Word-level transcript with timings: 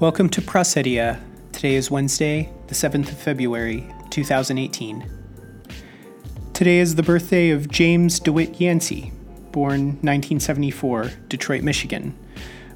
Welcome 0.00 0.28
to 0.30 0.42
Prosodia. 0.42 1.20
Today 1.52 1.76
is 1.76 1.88
Wednesday, 1.88 2.50
the 2.66 2.74
7th 2.74 3.12
of 3.12 3.16
February, 3.16 3.88
2018. 4.10 5.08
Today 6.52 6.78
is 6.78 6.96
the 6.96 7.02
birthday 7.04 7.50
of 7.50 7.70
James 7.70 8.18
DeWitt 8.18 8.60
Yancey, 8.60 9.12
born 9.52 10.00
1974, 10.02 11.12
Detroit, 11.28 11.62
Michigan. 11.62 12.12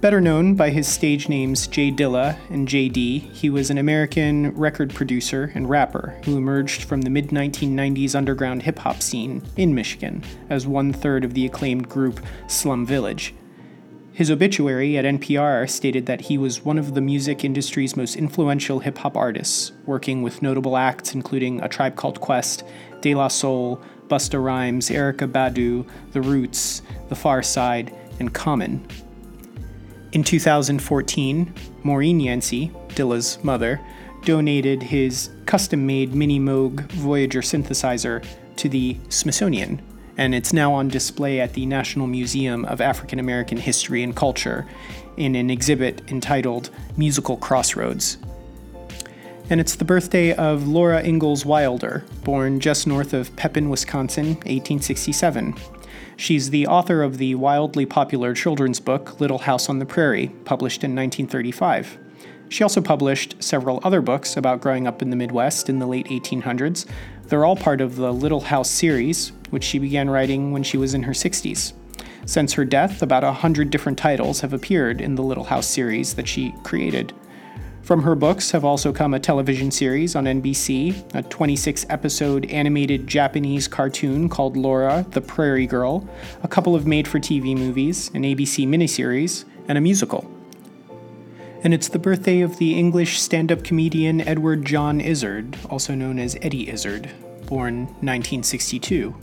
Better 0.00 0.20
known 0.20 0.56
by 0.56 0.70
his 0.70 0.88
stage 0.88 1.28
names 1.28 1.68
J 1.68 1.92
Dilla 1.92 2.36
and 2.50 2.66
JD, 2.66 3.32
he 3.32 3.48
was 3.48 3.70
an 3.70 3.78
American 3.78 4.50
record 4.50 4.92
producer 4.92 5.52
and 5.54 5.70
rapper 5.70 6.20
who 6.24 6.36
emerged 6.36 6.82
from 6.82 7.02
the 7.02 7.10
mid 7.10 7.28
1990s 7.28 8.16
underground 8.16 8.64
hip 8.64 8.80
hop 8.80 9.00
scene 9.00 9.40
in 9.56 9.72
Michigan 9.72 10.24
as 10.50 10.66
one 10.66 10.92
third 10.92 11.24
of 11.24 11.34
the 11.34 11.46
acclaimed 11.46 11.88
group 11.88 12.18
Slum 12.48 12.84
Village. 12.84 13.32
His 14.14 14.30
obituary 14.30 14.96
at 14.96 15.04
NPR 15.04 15.68
stated 15.68 16.06
that 16.06 16.20
he 16.20 16.38
was 16.38 16.64
one 16.64 16.78
of 16.78 16.94
the 16.94 17.00
music 17.00 17.44
industry's 17.44 17.96
most 17.96 18.14
influential 18.14 18.78
hip 18.78 18.98
hop 18.98 19.16
artists, 19.16 19.72
working 19.86 20.22
with 20.22 20.40
notable 20.40 20.76
acts 20.76 21.14
including 21.14 21.60
A 21.62 21.68
Tribe 21.68 21.96
Called 21.96 22.20
Quest, 22.20 22.62
De 23.00 23.12
La 23.16 23.26
Soul, 23.26 23.82
Busta 24.06 24.40
Rhymes, 24.40 24.88
Erykah 24.88 25.32
Badu, 25.32 25.84
The 26.12 26.22
Roots, 26.22 26.82
The 27.08 27.16
Pharcyde, 27.16 27.92
and 28.20 28.32
Common. 28.32 28.86
In 30.12 30.22
2014, 30.22 31.52
Maureen 31.82 32.20
Yancey, 32.20 32.70
Dilla's 32.90 33.42
mother, 33.42 33.80
donated 34.24 34.80
his 34.80 35.30
custom 35.44 35.86
made 35.86 36.12
Minimoog 36.12 36.82
Voyager 36.92 37.40
synthesizer 37.40 38.24
to 38.54 38.68
the 38.68 38.96
Smithsonian, 39.08 39.82
and 40.16 40.34
it's 40.34 40.52
now 40.52 40.72
on 40.72 40.88
display 40.88 41.40
at 41.40 41.54
the 41.54 41.66
National 41.66 42.06
Museum 42.06 42.64
of 42.66 42.80
African 42.80 43.18
American 43.18 43.58
History 43.58 44.02
and 44.02 44.14
Culture 44.14 44.66
in 45.16 45.34
an 45.34 45.50
exhibit 45.50 46.02
entitled 46.10 46.70
Musical 46.96 47.36
Crossroads. 47.36 48.18
And 49.50 49.60
it's 49.60 49.74
the 49.74 49.84
birthday 49.84 50.32
of 50.32 50.66
Laura 50.66 51.02
Ingalls 51.02 51.44
Wilder, 51.44 52.04
born 52.22 52.60
just 52.60 52.86
north 52.86 53.12
of 53.12 53.34
Pepin, 53.36 53.68
Wisconsin, 53.68 54.28
1867. 54.28 55.54
She's 56.16 56.50
the 56.50 56.66
author 56.66 57.02
of 57.02 57.18
the 57.18 57.34
wildly 57.34 57.84
popular 57.84 58.34
children's 58.34 58.80
book 58.80 59.20
Little 59.20 59.38
House 59.38 59.68
on 59.68 59.80
the 59.80 59.86
Prairie, 59.86 60.28
published 60.44 60.84
in 60.84 60.94
1935. 60.94 61.98
She 62.48 62.62
also 62.62 62.80
published 62.80 63.42
several 63.42 63.80
other 63.82 64.00
books 64.00 64.36
about 64.36 64.60
growing 64.60 64.86
up 64.86 65.02
in 65.02 65.10
the 65.10 65.16
Midwest 65.16 65.68
in 65.68 65.78
the 65.78 65.86
late 65.86 66.06
1800s. 66.06 66.86
They're 67.26 67.44
all 67.44 67.56
part 67.56 67.80
of 67.80 67.96
the 67.96 68.12
Little 68.12 68.42
House 68.42 68.70
series, 68.70 69.32
which 69.50 69.64
she 69.64 69.78
began 69.78 70.10
writing 70.10 70.52
when 70.52 70.62
she 70.62 70.76
was 70.76 70.94
in 70.94 71.02
her 71.02 71.12
60s. 71.12 71.72
Since 72.26 72.54
her 72.54 72.64
death, 72.64 73.02
about 73.02 73.24
a 73.24 73.32
hundred 73.32 73.70
different 73.70 73.98
titles 73.98 74.40
have 74.40 74.52
appeared 74.52 75.00
in 75.00 75.14
the 75.14 75.22
Little 75.22 75.44
House 75.44 75.66
series 75.66 76.14
that 76.14 76.26
she 76.26 76.54
created. 76.62 77.12
From 77.82 78.02
her 78.02 78.14
books 78.14 78.50
have 78.52 78.64
also 78.64 78.94
come 78.94 79.12
a 79.12 79.20
television 79.20 79.70
series 79.70 80.16
on 80.16 80.24
NBC, 80.24 81.14
a 81.14 81.22
26 81.22 81.84
episode 81.90 82.46
animated 82.46 83.06
Japanese 83.06 83.68
cartoon 83.68 84.30
called 84.30 84.56
Laura, 84.56 85.04
the 85.10 85.20
Prairie 85.20 85.66
Girl, 85.66 86.08
a 86.42 86.48
couple 86.48 86.74
of 86.74 86.86
made 86.86 87.06
for 87.06 87.20
TV 87.20 87.54
movies, 87.54 88.10
an 88.14 88.22
ABC 88.22 88.66
miniseries, 88.66 89.44
and 89.68 89.76
a 89.76 89.82
musical. 89.82 90.30
And 91.62 91.74
it's 91.74 91.88
the 91.88 91.98
birthday 91.98 92.40
of 92.40 92.56
the 92.56 92.78
English 92.78 93.20
stand 93.20 93.52
up 93.52 93.62
comedian 93.62 94.22
Edward 94.22 94.64
John 94.64 94.98
Izzard, 94.98 95.58
also 95.68 95.94
known 95.94 96.18
as 96.18 96.38
Eddie 96.40 96.70
Izzard, 96.70 97.10
born 97.46 97.84
1962. 98.00 99.14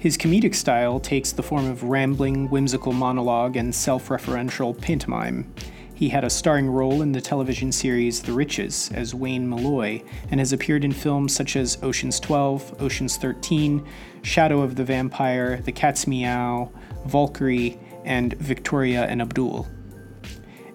His 0.00 0.16
comedic 0.16 0.54
style 0.54 0.98
takes 0.98 1.30
the 1.30 1.42
form 1.42 1.66
of 1.66 1.82
rambling, 1.82 2.48
whimsical 2.48 2.94
monologue 2.94 3.56
and 3.56 3.74
self 3.74 4.08
referential 4.08 4.80
pantomime. 4.80 5.52
He 5.94 6.08
had 6.08 6.24
a 6.24 6.30
starring 6.30 6.70
role 6.70 7.02
in 7.02 7.12
the 7.12 7.20
television 7.20 7.70
series 7.70 8.22
The 8.22 8.32
Riches 8.32 8.90
as 8.94 9.14
Wayne 9.14 9.46
Malloy 9.46 10.02
and 10.30 10.40
has 10.40 10.54
appeared 10.54 10.86
in 10.86 10.92
films 10.92 11.34
such 11.34 11.54
as 11.54 11.76
Ocean's 11.82 12.18
12, 12.18 12.80
Ocean's 12.80 13.18
13, 13.18 13.86
Shadow 14.22 14.62
of 14.62 14.76
the 14.76 14.84
Vampire, 14.84 15.58
The 15.58 15.72
Cat's 15.72 16.06
Meow, 16.06 16.72
Valkyrie, 17.04 17.78
and 18.02 18.32
Victoria 18.38 19.04
and 19.04 19.20
Abdul. 19.20 19.68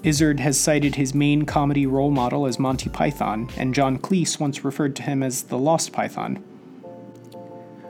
Izzard 0.03 0.40
has 0.40 0.59
cited 0.59 0.94
his 0.94 1.16
main 1.16 1.46
comedy 1.46 1.88
role 1.88 2.12
model 2.12 2.46
as 2.46 2.59
Monty 2.59 2.91
Python, 2.91 3.50
and 3.58 3.74
John 3.74 3.97
Cleese 3.97 4.40
once 4.40 4.64
referred 4.64 4.96
to 4.97 5.02
him 5.02 5.24
as 5.24 5.41
the 5.41 5.58
Lost 5.58 5.91
Python. 5.91 6.44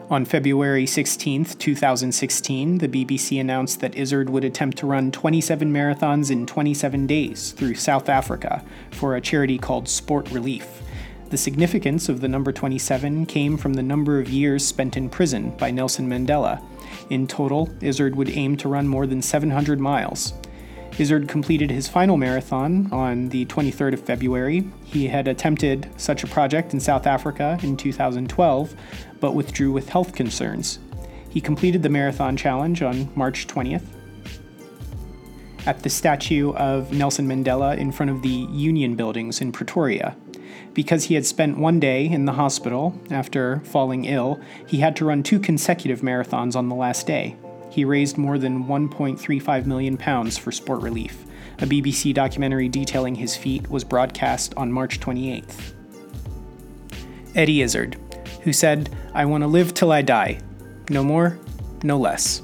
On 0.07 0.23
February 0.23 0.85
16, 0.85 1.45
2016, 1.45 2.77
the 2.77 2.87
BBC 2.87 3.41
announced 3.41 3.79
that 3.79 3.97
Izzard 3.97 4.29
would 4.29 4.43
attempt 4.43 4.77
to 4.77 4.85
run 4.85 5.11
27 5.11 5.73
marathons 5.73 6.29
in 6.29 6.45
27 6.45 7.07
days 7.07 7.53
through 7.53 7.73
South 7.73 8.07
Africa 8.07 8.63
for 8.91 9.15
a 9.15 9.21
charity 9.21 9.57
called 9.57 9.89
Sport 9.89 10.29
Relief. 10.29 10.83
The 11.31 11.37
significance 11.37 12.07
of 12.07 12.21
the 12.21 12.27
number 12.27 12.51
27 12.51 13.25
came 13.25 13.57
from 13.57 13.73
the 13.73 13.81
number 13.81 14.19
of 14.19 14.29
years 14.29 14.63
spent 14.63 14.95
in 14.95 15.09
prison 15.09 15.49
by 15.57 15.71
Nelson 15.71 16.07
Mandela. 16.07 16.63
In 17.09 17.25
total, 17.25 17.67
Izzard 17.81 18.15
would 18.15 18.29
aim 18.29 18.57
to 18.57 18.69
run 18.69 18.87
more 18.87 19.07
than 19.07 19.23
700 19.23 19.79
miles. 19.79 20.33
Izzard 20.97 21.27
completed 21.27 21.69
his 21.69 21.89
final 21.89 22.15
marathon 22.15 22.87
on 22.91 23.27
the 23.27 23.45
23rd 23.47 23.93
of 23.93 23.99
February. 23.99 24.69
He 24.85 25.07
had 25.07 25.27
attempted 25.27 25.89
such 25.97 26.23
a 26.23 26.27
project 26.27 26.73
in 26.73 26.79
South 26.79 27.05
Africa 27.05 27.59
in 27.63 27.75
2012, 27.75 28.73
but 29.19 29.33
withdrew 29.33 29.73
with 29.73 29.89
health 29.89 30.15
concerns. 30.15 30.79
He 31.29 31.41
completed 31.41 31.83
the 31.83 31.89
marathon 31.89 32.37
challenge 32.37 32.81
on 32.81 33.11
March 33.13 33.45
20th. 33.45 33.83
At 35.65 35.83
the 35.83 35.89
statue 35.89 36.53
of 36.53 36.93
Nelson 36.93 37.27
Mandela 37.27 37.77
in 37.77 37.91
front 37.91 38.09
of 38.09 38.21
the 38.21 38.29
Union 38.29 38.95
buildings 38.95 39.41
in 39.41 39.51
Pretoria. 39.51 40.15
Because 40.73 41.05
he 41.05 41.15
had 41.15 41.25
spent 41.25 41.57
one 41.57 41.79
day 41.79 42.05
in 42.05 42.23
the 42.23 42.33
hospital 42.33 42.97
after 43.11 43.59
falling 43.65 44.05
ill, 44.05 44.39
he 44.65 44.77
had 44.77 44.95
to 44.97 45.05
run 45.05 45.23
two 45.23 45.39
consecutive 45.39 46.01
marathons 46.01 46.55
on 46.55 46.69
the 46.69 46.75
last 46.75 47.05
day. 47.05 47.35
He 47.69 47.85
raised 47.85 48.17
more 48.17 48.37
than 48.37 48.65
1.35 48.65 49.65
million 49.65 49.97
pounds 49.97 50.37
for 50.37 50.51
sport 50.51 50.81
relief. 50.81 51.25
A 51.59 51.65
BBC 51.65 52.13
documentary 52.13 52.67
detailing 52.67 53.15
his 53.15 53.35
feat 53.35 53.69
was 53.69 53.83
broadcast 53.83 54.53
on 54.57 54.71
March 54.71 54.99
28th. 54.99 55.73
Eddie 57.35 57.61
Izzard, 57.61 57.97
who 58.43 58.53
said, 58.53 58.89
I 59.13 59.25
want 59.25 59.43
to 59.43 59.47
live 59.47 59.73
till 59.73 59.91
I 59.91 60.01
die. 60.01 60.39
No 60.89 61.03
more, 61.03 61.37
no 61.83 61.97
less. 61.97 62.41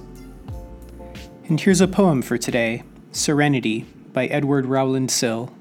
And 1.47 1.59
here's 1.59 1.81
a 1.81 1.88
poem 1.88 2.21
for 2.21 2.38
today 2.38 2.83
Serenity 3.11 3.85
by 4.13 4.27
Edward 4.27 4.65
Rowland 4.65 5.11
Sill. 5.11 5.53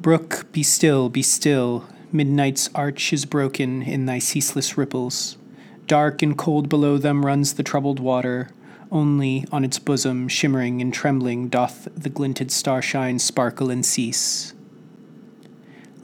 Brook, 0.00 0.46
be 0.52 0.62
still, 0.62 1.08
be 1.08 1.22
still. 1.22 1.86
Midnight's 2.12 2.70
arch 2.74 3.12
is 3.12 3.24
broken 3.24 3.82
in 3.82 4.06
thy 4.06 4.18
ceaseless 4.18 4.78
ripples. 4.78 5.36
Dark 5.90 6.22
and 6.22 6.38
cold 6.38 6.68
below 6.68 6.98
them 6.98 7.26
runs 7.26 7.54
the 7.54 7.64
troubled 7.64 7.98
water. 7.98 8.48
Only 8.92 9.44
on 9.50 9.64
its 9.64 9.80
bosom, 9.80 10.28
shimmering 10.28 10.80
and 10.80 10.94
trembling, 10.94 11.48
doth 11.48 11.88
the 11.96 12.08
glinted 12.08 12.52
starshine 12.52 13.18
sparkle 13.18 13.70
and 13.70 13.84
cease. 13.84 14.54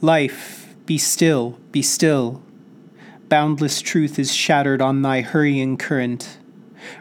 Life, 0.01 0.75
be 0.85 0.97
still, 0.97 1.57
be 1.71 1.81
still. 1.81 2.43
Boundless 3.29 3.79
truth 3.79 4.19
is 4.19 4.35
shattered 4.35 4.81
on 4.81 5.03
thy 5.03 5.21
hurrying 5.21 5.77
current. 5.77 6.37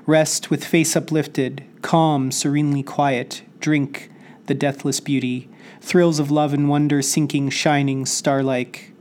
Rest 0.07 0.49
with 0.49 0.65
face 0.65 0.95
uplifted, 0.95 1.65
calm, 1.83 2.31
serenely 2.31 2.85
quiet. 2.85 3.43
Drink 3.59 4.13
the 4.47 4.55
deathless 4.55 5.01
beauty, 5.01 5.49
thrills 5.81 6.21
of 6.21 6.31
love 6.31 6.55
and 6.55 6.69
wonder 6.69 7.03
sinking, 7.03 7.51
shining, 7.51 8.07
star-like, 8.07 8.93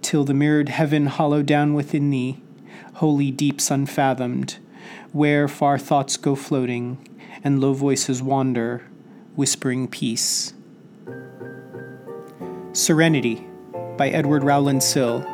till 0.00 0.22
the 0.22 0.32
mirrored 0.32 0.68
heaven 0.68 1.06
hollow 1.06 1.42
down 1.42 1.74
within 1.74 2.10
thee, 2.10 2.40
holy 2.94 3.30
deeps 3.30 3.70
unfathomed, 3.70 4.56
where 5.12 5.48
far 5.48 5.78
thoughts 5.78 6.16
go 6.16 6.34
floating, 6.34 6.98
and 7.44 7.60
low 7.60 7.74
voices 7.74 8.22
wander, 8.22 8.82
whispering 9.34 9.88
peace. 9.88 10.52
Serenity 12.72 13.46
by 13.96 14.08
Edward 14.08 14.44
Rowland 14.44 14.82
Sill. 14.82 15.24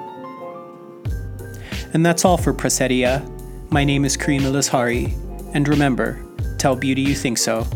And 1.93 2.05
that's 2.05 2.25
all 2.25 2.37
for 2.37 2.53
Prosodia. 2.53 3.27
My 3.71 3.85
name 3.85 4.05
is 4.05 4.17
Kareem 4.17 4.41
Elishari, 4.41 5.15
and 5.55 5.69
remember, 5.69 6.25
tell 6.59 6.77
beauty 6.77 7.03
you 7.03 7.15
think 7.15 7.39
so. 7.39 7.67